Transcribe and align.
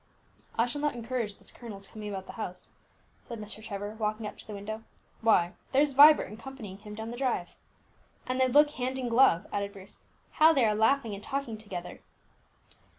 "I 0.57 0.65
shall 0.65 0.81
not 0.81 0.95
encourage 0.95 1.37
this 1.37 1.51
colonel's 1.51 1.85
coming 1.85 2.09
about 2.09 2.25
the 2.25 2.31
house," 2.31 2.71
said 3.21 3.39
Mr. 3.39 3.63
Trevor, 3.63 3.93
walking 3.99 4.25
up 4.25 4.35
to 4.39 4.47
the 4.47 4.53
window. 4.55 4.83
"Why, 5.21 5.53
there's 5.73 5.93
Vibert 5.93 6.33
accompanying 6.33 6.79
him 6.79 6.95
down 6.95 7.11
the 7.11 7.17
drive!" 7.17 7.55
"And 8.25 8.41
they 8.41 8.47
look 8.47 8.71
hand 8.71 8.97
and 8.97 9.11
glove," 9.11 9.45
added 9.53 9.73
Bruce. 9.73 9.99
"How 10.31 10.53
they 10.53 10.65
are 10.65 10.73
laughing 10.73 11.13
and 11.13 11.21
talking 11.23 11.55
together!" 11.55 11.99